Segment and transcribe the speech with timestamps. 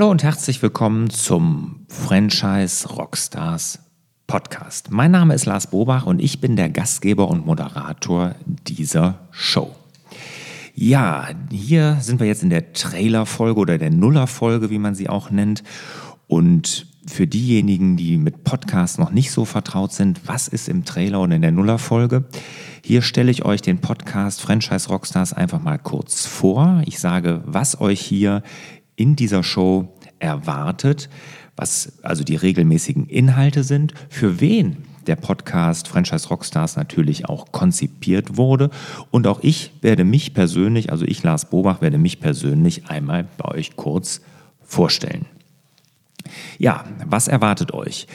[0.00, 3.80] Hallo und herzlich willkommen zum Franchise Rockstars
[4.26, 4.90] Podcast.
[4.90, 9.76] Mein Name ist Lars Bobach und ich bin der Gastgeber und Moderator dieser Show.
[10.74, 15.30] Ja, hier sind wir jetzt in der Trailer-Folge oder der Nuller-Folge, wie man sie auch
[15.30, 15.62] nennt.
[16.28, 21.20] Und für diejenigen, die mit Podcasts noch nicht so vertraut sind, was ist im Trailer
[21.20, 22.24] und in der Nuller-Folge?
[22.82, 26.82] Hier stelle ich euch den Podcast Franchise Rockstars einfach mal kurz vor.
[26.86, 28.42] Ich sage, was euch hier
[29.00, 31.08] in dieser Show erwartet,
[31.56, 38.36] was also die regelmäßigen Inhalte sind, für wen der Podcast Franchise Rockstars natürlich auch konzipiert
[38.36, 38.68] wurde.
[39.10, 43.46] Und auch ich werde mich persönlich, also ich Lars Bobach, werde mich persönlich einmal bei
[43.54, 44.20] euch kurz
[44.62, 45.24] vorstellen.
[46.58, 48.06] Ja, was erwartet euch?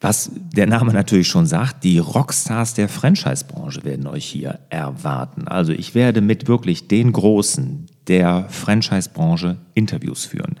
[0.00, 5.46] Was der Name natürlich schon sagt, die Rockstars der Franchise-Branche werden euch hier erwarten.
[5.46, 10.56] Also ich werde mit wirklich den Großen der Franchise-Branche Interviews führen.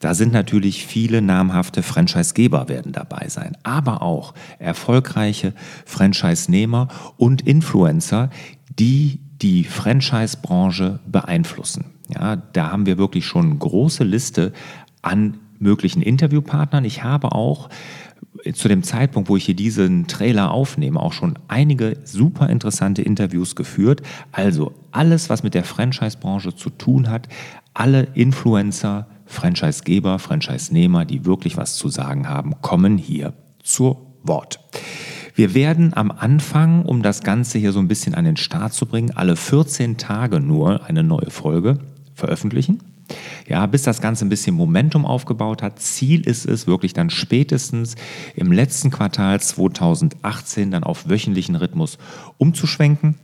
[0.00, 5.54] Da sind natürlich viele namhafte Franchise-Geber werden dabei sein, aber auch erfolgreiche
[5.86, 8.30] Franchise-Nehmer und Influencer,
[8.78, 11.86] die die Franchise-Branche beeinflussen.
[12.08, 14.52] Ja, da haben wir wirklich schon eine große Liste
[15.02, 16.84] an möglichen Interviewpartnern.
[16.84, 17.68] Ich habe auch
[18.54, 23.54] zu dem Zeitpunkt, wo ich hier diesen Trailer aufnehme, auch schon einige super interessante Interviews
[23.54, 24.02] geführt.
[24.32, 27.28] Also alles, was mit der Franchise-Branche zu tun hat,
[27.74, 34.60] alle Influencer, Franchisegeber, Franchise-Nehmer, die wirklich was zu sagen haben, kommen hier zu Wort.
[35.34, 38.86] Wir werden am Anfang, um das Ganze hier so ein bisschen an den Start zu
[38.86, 41.78] bringen, alle 14 Tage nur eine neue Folge
[42.14, 42.91] veröffentlichen.
[43.48, 45.78] Ja, bis das Ganze ein bisschen Momentum aufgebaut hat.
[45.78, 47.96] Ziel ist es wirklich dann spätestens
[48.34, 51.98] im letzten Quartal 2018 dann auf wöchentlichen Rhythmus
[52.38, 53.16] umzuschwenken.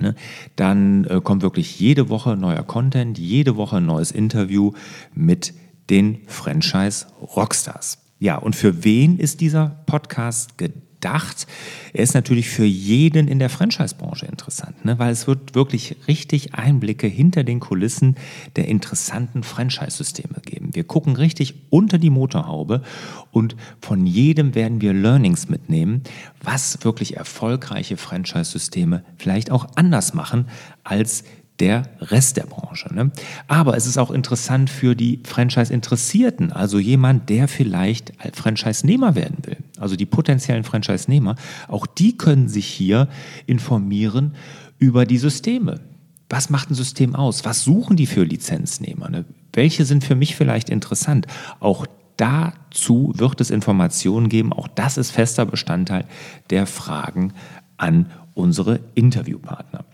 [0.00, 0.14] Ne?
[0.56, 4.72] Dann äh, kommt wirklich jede Woche neuer Content, jede Woche ein neues Interview
[5.14, 5.54] mit
[5.90, 7.98] den Franchise Rockstars.
[8.18, 10.85] Ja, und für wen ist dieser Podcast gedacht?
[11.06, 11.46] Gedacht.
[11.92, 14.98] Er ist natürlich für jeden in der Franchise-Branche interessant, ne?
[14.98, 18.16] weil es wird wirklich richtig Einblicke hinter den Kulissen
[18.56, 20.70] der interessanten Franchise-Systeme geben.
[20.74, 22.82] Wir gucken richtig unter die Motorhaube
[23.30, 26.02] und von jedem werden wir Learnings mitnehmen,
[26.42, 30.48] was wirklich erfolgreiche Franchise-Systeme vielleicht auch anders machen
[30.82, 31.24] als
[31.60, 32.92] der Rest der Branche.
[32.94, 33.10] Ne?
[33.48, 39.56] Aber es ist auch interessant für die Franchise-Interessierten, also jemand, der vielleicht Franchise-Nehmer werden will.
[39.78, 41.36] Also die potenziellen Franchise-Nehmer,
[41.68, 43.08] auch die können sich hier
[43.46, 44.34] informieren
[44.78, 45.80] über die Systeme.
[46.28, 47.44] Was macht ein System aus?
[47.44, 49.08] Was suchen die für Lizenznehmer?
[49.08, 49.24] Ne?
[49.52, 51.26] Welche sind für mich vielleicht interessant?
[51.60, 54.52] Auch dazu wird es Informationen geben.
[54.52, 56.04] Auch das ist fester Bestandteil
[56.50, 57.32] der Fragen
[57.76, 59.84] an unsere Interviewpartner.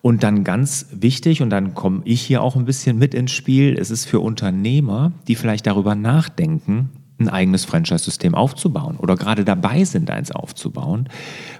[0.00, 3.76] Und dann ganz wichtig, und dann komme ich hier auch ein bisschen mit ins Spiel,
[3.78, 9.82] es ist für Unternehmer, die vielleicht darüber nachdenken, ein eigenes Franchise-System aufzubauen oder gerade dabei
[9.82, 11.08] sind, eins aufzubauen,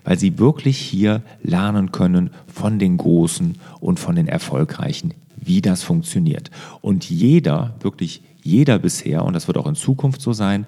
[0.04, 5.82] weil sie wirklich hier lernen können von den Großen und von den Erfolgreichen, wie das
[5.82, 6.50] funktioniert.
[6.80, 10.66] Und jeder, wirklich jeder bisher, und das wird auch in Zukunft so sein,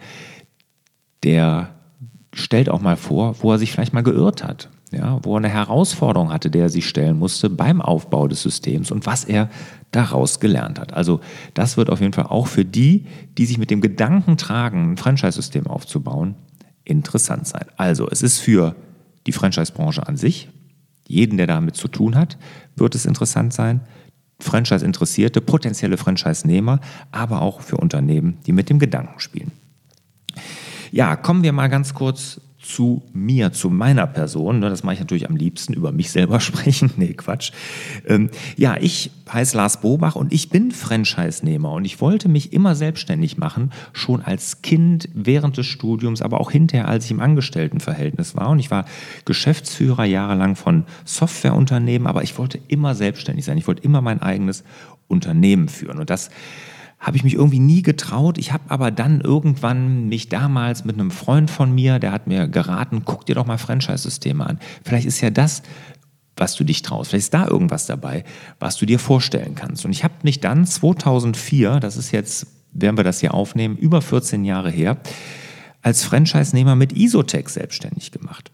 [1.23, 1.75] der
[2.33, 5.49] stellt auch mal vor, wo er sich vielleicht mal geirrt hat ja, wo er eine
[5.49, 9.49] Herausforderung hatte, der er sich stellen musste beim Aufbau des Systems und was er
[9.93, 10.93] daraus gelernt hat.
[10.93, 11.21] Also
[11.55, 13.07] das wird auf jeden Fall auch für die,
[13.39, 16.35] die sich mit dem Gedanken tragen, ein Franchise-System aufzubauen,
[16.85, 17.67] interessant sein.
[17.77, 18.75] Also es ist für
[19.27, 20.49] die Franchise-Branche an sich,
[21.07, 22.39] jeden, der damit zu tun hat,
[22.77, 23.81] wird es interessant sein.
[24.41, 26.81] Franchise-Interessierte, potenzielle Franchise-Nehmer,
[27.13, 29.53] aber auch für Unternehmen, die mit dem Gedanken spielen.
[30.93, 32.41] Ja, kommen wir mal ganz kurz
[32.75, 34.61] zu mir, zu meiner Person.
[34.61, 36.91] Ne, das mache ich natürlich am liebsten über mich selber sprechen.
[36.97, 37.53] Nee, Quatsch.
[38.07, 42.75] Ähm, ja, ich heiße Lars Bobach und ich bin Franchise-Nehmer und ich wollte mich immer
[42.75, 48.37] selbstständig machen, schon als Kind, während des Studiums, aber auch hinterher, als ich im Angestelltenverhältnis
[48.37, 48.51] war.
[48.51, 48.85] Und ich war
[49.25, 53.59] Geschäftsführer jahrelang von Softwareunternehmen, aber ich wollte immer selbstständig sein.
[53.59, 54.65] Ich wollte immer mein eigenes
[55.09, 55.99] Unternehmen führen.
[55.99, 56.31] Und das
[57.01, 58.37] habe ich mich irgendwie nie getraut.
[58.37, 62.47] Ich habe aber dann irgendwann mich damals mit einem Freund von mir, der hat mir
[62.47, 64.59] geraten, guck dir doch mal Franchise-Systeme an.
[64.85, 65.63] Vielleicht ist ja das,
[66.37, 67.11] was du dich traust.
[67.11, 68.25] Vielleicht ist da irgendwas dabei,
[68.59, 69.87] was du dir vorstellen kannst.
[69.87, 74.03] Und ich habe mich dann 2004, das ist jetzt, werden wir das hier aufnehmen, über
[74.03, 74.99] 14 Jahre her,
[75.81, 78.51] als Franchise-Nehmer mit Isotech selbstständig gemacht.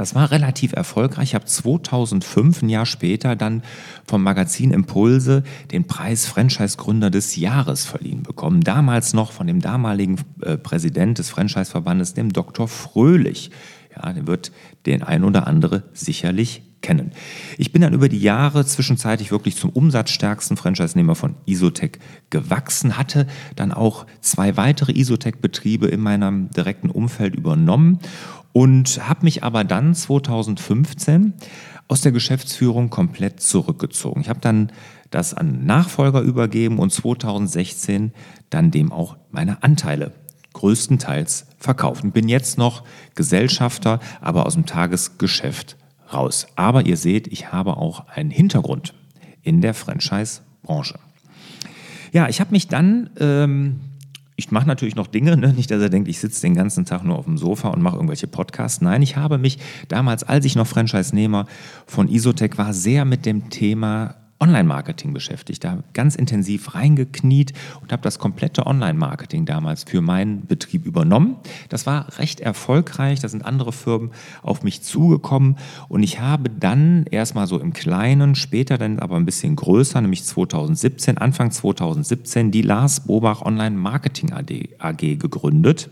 [0.00, 1.28] Das war relativ erfolgreich.
[1.28, 3.62] Ich habe 2005, ein Jahr später, dann
[4.06, 5.42] vom Magazin Impulse
[5.72, 8.62] den Preis Franchise-Gründer des Jahres verliehen bekommen.
[8.62, 12.66] Damals noch von dem damaligen äh, Präsident des Franchise-Verbandes, dem Dr.
[12.66, 13.50] Fröhlich.
[13.94, 14.52] Ja, der wird
[14.86, 17.12] den ein oder andere sicherlich kennen.
[17.58, 21.98] Ich bin dann über die Jahre zwischenzeitlich wirklich zum umsatzstärksten Franchise-Nehmer von Isotec
[22.30, 27.98] gewachsen, hatte dann auch zwei weitere Isotec-Betriebe in meinem direkten Umfeld übernommen
[28.52, 31.34] und habe mich aber dann 2015
[31.88, 34.20] aus der Geschäftsführung komplett zurückgezogen.
[34.20, 34.70] Ich habe dann
[35.10, 38.12] das an Nachfolger übergeben und 2016
[38.48, 40.12] dann dem auch meine Anteile
[40.52, 42.04] größtenteils verkauft.
[42.04, 45.76] Und bin jetzt noch Gesellschafter, aber aus dem Tagesgeschäft
[46.12, 46.46] raus.
[46.56, 48.94] Aber ihr seht, ich habe auch einen Hintergrund
[49.42, 50.98] in der Franchise-Branche.
[52.12, 53.80] Ja, ich habe mich dann, ähm,
[54.40, 55.52] ich mache natürlich noch Dinge, ne?
[55.52, 57.96] nicht, dass er denkt, ich sitze den ganzen Tag nur auf dem Sofa und mache
[57.96, 58.80] irgendwelche Podcasts.
[58.80, 59.58] Nein, ich habe mich
[59.88, 61.44] damals, als ich noch Franchise-Nehmer
[61.86, 65.64] von Isotec war, sehr mit dem Thema Online-Marketing beschäftigt.
[65.64, 67.52] Da ganz intensiv reingekniet
[67.82, 71.36] und habe das komplette Online-Marketing damals für meinen Betrieb übernommen.
[71.68, 73.20] Das war recht erfolgreich.
[73.20, 74.10] Da sind andere Firmen
[74.42, 75.56] auf mich zugekommen
[75.88, 80.24] und ich habe dann erstmal so im Kleinen, später dann aber ein bisschen größer, nämlich
[80.24, 85.90] 2017, Anfang 2017, die Lars Bobach Online-Marketing AG gegründet.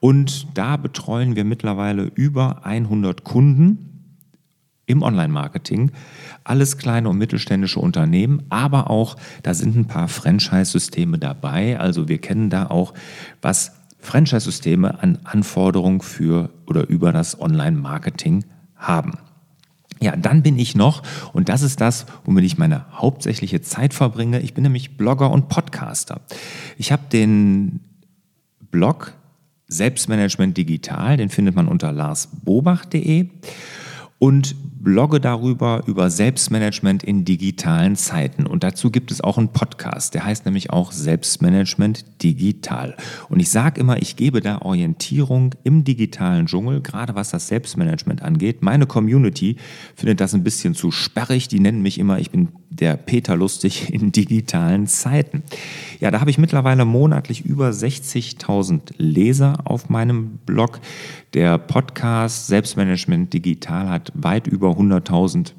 [0.00, 3.93] Und da betreuen wir mittlerweile über 100 Kunden
[4.86, 5.92] im Online-Marketing.
[6.44, 11.78] Alles kleine und mittelständische Unternehmen, aber auch, da sind ein paar Franchise-Systeme dabei.
[11.78, 12.94] Also wir kennen da auch,
[13.40, 18.44] was Franchise-Systeme an Anforderungen für oder über das Online-Marketing
[18.76, 19.12] haben.
[20.00, 21.02] Ja, dann bin ich noch,
[21.32, 24.40] und das ist das, womit ich meine hauptsächliche Zeit verbringe.
[24.40, 26.20] Ich bin nämlich Blogger und Podcaster.
[26.76, 27.80] Ich habe den
[28.70, 29.14] Blog
[29.68, 33.30] Selbstmanagement Digital, den findet man unter larsbobach.de
[34.18, 34.54] und
[34.84, 38.46] blogge darüber über Selbstmanagement in digitalen Zeiten.
[38.46, 42.94] Und dazu gibt es auch einen Podcast, der heißt nämlich auch Selbstmanagement digital.
[43.28, 48.22] Und ich sage immer, ich gebe da Orientierung im digitalen Dschungel, gerade was das Selbstmanagement
[48.22, 48.62] angeht.
[48.62, 49.56] Meine Community
[49.96, 51.48] findet das ein bisschen zu sperrig.
[51.48, 52.48] Die nennen mich immer, ich bin
[52.80, 55.42] der Peter Lustig in digitalen Zeiten.
[56.00, 60.80] Ja, da habe ich mittlerweile monatlich über 60.000 Leser auf meinem Blog.
[61.34, 65.52] Der Podcast Selbstmanagement Digital hat weit über 100.000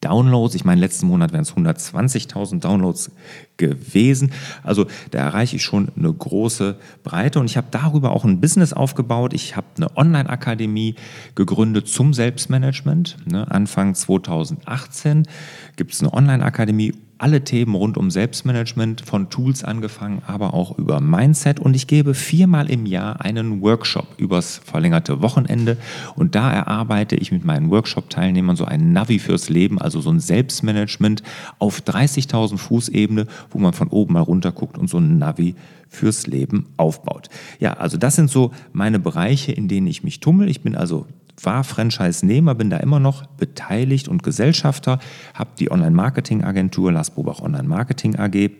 [0.00, 0.54] Downloads.
[0.54, 3.10] Ich meine, letzten Monat wären es 120.000 Downloads
[3.56, 4.32] gewesen.
[4.62, 8.72] Also da erreiche ich schon eine große Breite und ich habe darüber auch ein Business
[8.72, 9.32] aufgebaut.
[9.32, 10.96] Ich habe eine Online-Akademie
[11.34, 13.16] gegründet zum Selbstmanagement.
[13.26, 15.28] Ne, Anfang 2018
[15.76, 21.00] gibt es eine Online-Akademie alle Themen rund um Selbstmanagement, von Tools angefangen, aber auch über
[21.00, 21.60] Mindset.
[21.60, 25.76] Und ich gebe viermal im Jahr einen Workshop übers verlängerte Wochenende.
[26.16, 30.20] Und da erarbeite ich mit meinen Workshop-Teilnehmern so ein Navi fürs Leben, also so ein
[30.20, 31.22] Selbstmanagement
[31.58, 35.54] auf 30.000 Fuß Ebene, wo man von oben mal runter guckt und so ein Navi
[35.88, 37.28] fürs Leben aufbaut.
[37.60, 40.48] Ja, also das sind so meine Bereiche, in denen ich mich tummel.
[40.48, 41.06] Ich bin also
[41.42, 44.98] war Franchise-Nehmer, bin da immer noch beteiligt und Gesellschafter,
[45.34, 48.50] habe die Online-Marketing-Agentur Lars Bobach Online-Marketing AG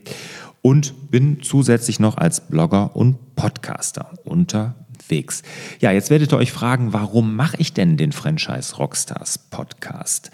[0.63, 5.43] und bin zusätzlich noch als Blogger und Podcaster unterwegs.
[5.81, 10.31] Ja, jetzt werdet ihr euch fragen, warum mache ich denn den Franchise Rockstars Podcast?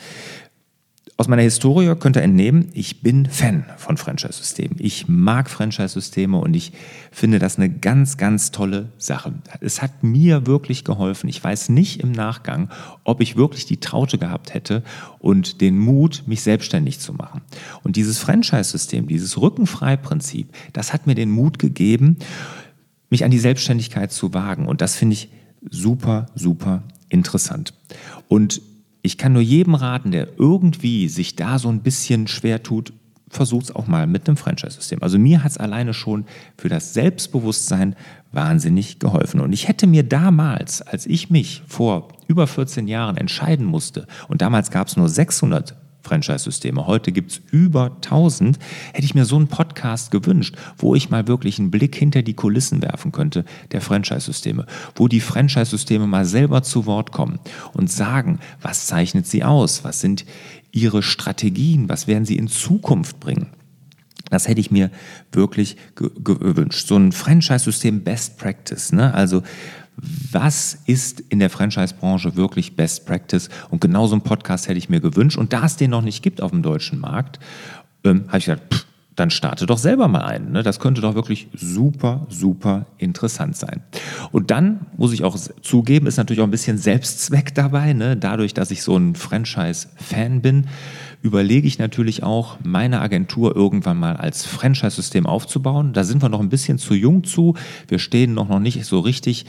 [1.21, 4.79] Aus meiner Historie könnt ihr entnehmen, ich bin Fan von Franchise-Systemen.
[4.79, 6.73] Ich mag Franchise-Systeme und ich
[7.13, 9.35] finde das eine ganz, ganz tolle Sache.
[9.61, 11.29] Es hat mir wirklich geholfen.
[11.29, 12.71] Ich weiß nicht im Nachgang,
[13.05, 14.83] ob ich wirklich die Traute gehabt hätte
[15.19, 17.43] und den Mut, mich selbstständig zu machen.
[17.83, 22.17] Und dieses Franchise-System, dieses Rückenfrei-Prinzip, das hat mir den Mut gegeben,
[23.11, 24.67] mich an die Selbstständigkeit zu wagen.
[24.67, 25.29] Und das finde ich
[25.69, 27.75] super, super interessant.
[28.27, 28.63] Und
[29.03, 32.93] ich kann nur jedem raten, der irgendwie sich da so ein bisschen schwer tut,
[33.31, 35.03] versucht es auch mal mit einem Franchise-System.
[35.03, 36.25] Also mir hat es alleine schon
[36.59, 37.95] für das Selbstbewusstsein
[38.33, 39.41] wahnsinnig geholfen.
[39.41, 44.43] Und ich hätte mir damals, als ich mich vor über 14 Jahren entscheiden musste, und
[44.43, 46.87] damals gab es nur 600 Franchise-Systeme.
[46.87, 48.59] Heute gibt es über 1000.
[48.93, 52.35] Hätte ich mir so einen Podcast gewünscht, wo ich mal wirklich einen Blick hinter die
[52.35, 57.39] Kulissen werfen könnte der Franchise-Systeme, wo die Franchise-Systeme mal selber zu Wort kommen
[57.73, 60.25] und sagen, was zeichnet sie aus, was sind
[60.73, 63.49] ihre Strategien, was werden sie in Zukunft bringen.
[64.31, 64.91] Das hätte ich mir
[65.33, 66.87] wirklich gewünscht.
[66.87, 68.93] So ein Franchise-System Best Practice.
[68.93, 69.13] Ne?
[69.13, 69.43] Also
[70.33, 73.49] was ist in der Franchise-Branche wirklich Best Practice?
[73.71, 75.37] Und genau so einen Podcast hätte ich mir gewünscht.
[75.39, 77.39] Und da es den noch nicht gibt auf dem deutschen Markt,
[78.05, 78.87] ähm, habe ich gesagt, pff,
[79.21, 80.51] dann starte doch selber mal ein.
[80.51, 80.63] Ne?
[80.63, 83.83] Das könnte doch wirklich super, super interessant sein.
[84.33, 87.93] Und dann muss ich auch zugeben, ist natürlich auch ein bisschen Selbstzweck dabei.
[87.93, 88.17] Ne?
[88.17, 90.69] Dadurch, dass ich so ein Franchise-Fan bin,
[91.23, 95.93] überlege ich natürlich auch, meine Agentur irgendwann mal als Franchise-System aufzubauen.
[95.93, 97.55] Da sind wir noch ein bisschen zu jung zu.
[97.89, 99.45] Wir stehen noch, noch nicht so richtig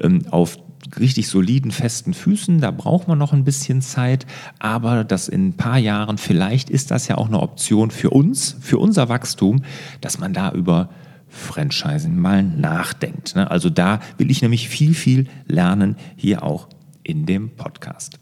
[0.00, 0.56] ähm, auf
[0.98, 2.60] richtig soliden, festen Füßen.
[2.60, 4.26] Da braucht man noch ein bisschen Zeit,
[4.58, 8.56] aber das in ein paar Jahren, vielleicht ist das ja auch eine Option für uns,
[8.60, 9.62] für unser Wachstum,
[10.00, 10.90] dass man da über
[11.28, 13.36] Franchising mal nachdenkt.
[13.36, 13.50] Ne?
[13.50, 16.68] Also da will ich nämlich viel, viel lernen, hier auch
[17.02, 18.18] in dem Podcast.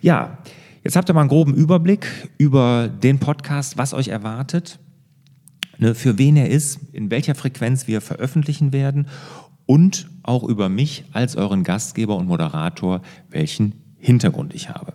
[0.00, 0.38] Ja,
[0.82, 2.06] jetzt habt ihr mal einen groben Überblick
[2.38, 4.78] über den Podcast, was euch erwartet,
[5.78, 9.06] ne, für wen er ist, in welcher Frequenz wir veröffentlichen werden
[9.66, 14.94] und auch über mich als euren Gastgeber und Moderator, welchen Hintergrund ich habe.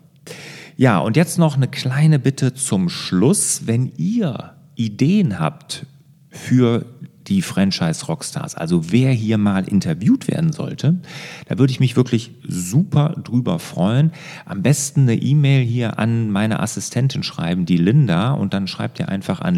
[0.78, 3.68] Ja, und jetzt noch eine kleine Bitte zum Schluss.
[3.68, 5.86] Wenn ihr Ideen habt
[6.30, 6.86] für
[7.28, 11.00] die Franchise Rockstars, also wer hier mal interviewt werden sollte,
[11.48, 14.12] da würde ich mich wirklich super drüber freuen.
[14.46, 19.10] Am besten eine E-Mail hier an meine Assistentin schreiben, die Linda, und dann schreibt ihr
[19.10, 19.56] einfach an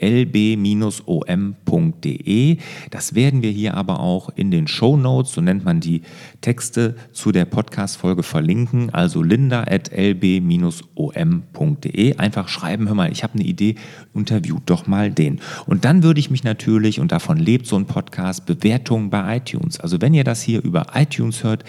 [0.00, 2.56] linda.lb-om.de.
[2.90, 6.02] Das werden wir hier aber auch in den Show Notes, so nennt man die
[6.40, 12.16] Texte zu der Podcast-Folge verlinken, also linda.lb-om.de.
[12.16, 13.74] Einfach schreiben, hör mal, ich habe eine Idee,
[14.14, 15.40] interviewt doch mal den.
[15.66, 19.78] Und dann würde ich mich natürlich, und davon lebt so ein Podcast, Bewertungen bei iTunes.
[19.80, 21.64] Also wenn ihr das hier über iTunes hört,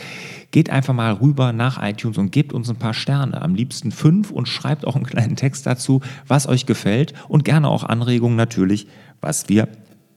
[0.51, 4.31] geht einfach mal rüber nach iTunes und gebt uns ein paar Sterne, am liebsten fünf
[4.31, 8.87] und schreibt auch einen kleinen Text dazu, was euch gefällt und gerne auch Anregungen natürlich,
[9.21, 9.67] was wir